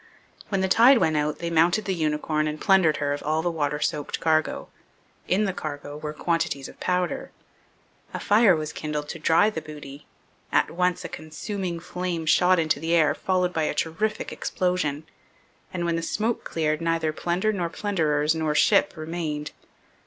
When 0.49 0.61
the 0.61 0.67
tide 0.67 0.97
went 0.97 1.15
out 1.15 1.37
they 1.37 1.51
mounted 1.51 1.85
the 1.85 1.93
Unicorn 1.93 2.47
and 2.47 2.59
plundered 2.59 2.97
her 2.97 3.13
of 3.13 3.21
all 3.21 3.43
the 3.43 3.51
water 3.51 3.79
soaked 3.79 4.19
cargo. 4.19 4.67
In 5.27 5.45
the 5.45 5.53
cargo 5.53 5.95
were 5.95 6.11
quantities 6.11 6.67
of 6.67 6.79
powder. 6.79 7.29
A 8.11 8.19
fire 8.19 8.55
was 8.55 8.73
kindled 8.73 9.07
to 9.09 9.19
dry 9.19 9.51
the 9.51 9.61
booty. 9.61 10.07
At 10.51 10.71
once 10.71 11.05
a 11.05 11.07
consuming 11.07 11.79
flame 11.79 12.25
shot 12.25 12.57
into 12.57 12.79
the 12.79 12.95
air, 12.95 13.13
followed 13.13 13.53
by 13.53 13.65
a 13.65 13.75
terrific 13.75 14.31
explosion; 14.31 15.03
and 15.71 15.85
when 15.85 15.97
the 15.97 16.01
smoke 16.01 16.43
cleared 16.45 16.81
neither 16.81 17.13
plunder 17.13 17.53
nor 17.53 17.69
plunderers 17.69 18.33
nor 18.33 18.55
ship 18.55 18.93
remained. 18.97 19.51